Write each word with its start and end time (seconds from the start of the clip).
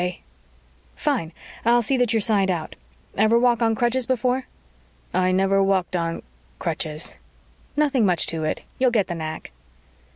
"Okay." 0.01 0.21
"Fine, 0.95 1.31
I'll 1.63 1.83
see 1.83 1.95
that 1.97 2.11
you're 2.11 2.21
signed 2.21 2.49
out. 2.49 2.75
Ever 3.15 3.37
walk 3.37 3.61
on 3.61 3.75
crutches 3.75 4.07
before?" 4.07 4.47
"I 5.13 5.31
never 5.31 5.61
walked 5.61 5.95
on 5.95 6.23
crutches." 6.57 7.19
"Nothing 7.77 8.03
much 8.03 8.25
to 8.25 8.43
it. 8.43 8.63
You'll 8.79 8.89
get 8.89 9.05
the 9.05 9.13
knack." 9.13 9.51